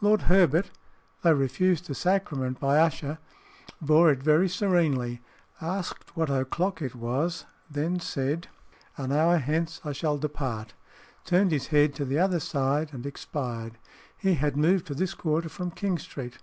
Lord 0.00 0.22
Herbert, 0.32 0.70
though 1.20 1.32
refused 1.34 1.88
the 1.88 1.94
sacrament 1.94 2.58
by 2.58 2.78
Usher, 2.78 3.18
bore 3.82 4.10
it 4.10 4.22
very 4.22 4.48
serenely, 4.48 5.20
asked 5.60 6.16
what 6.16 6.30
o'clock 6.30 6.80
it 6.80 6.94
was, 6.94 7.44
then 7.70 8.00
said, 8.00 8.48
"An 8.96 9.12
hour 9.12 9.36
hence 9.36 9.82
I 9.84 9.92
shall 9.92 10.16
depart," 10.16 10.72
turned 11.26 11.50
his 11.52 11.66
head 11.66 11.92
to 11.96 12.06
the 12.06 12.18
other 12.18 12.40
side, 12.40 12.94
and 12.94 13.04
expired. 13.04 13.76
He 14.16 14.36
had 14.36 14.56
moved 14.56 14.86
to 14.86 14.94
this 14.94 15.12
quarter 15.12 15.50
from 15.50 15.70
King 15.70 15.98
Street. 15.98 16.38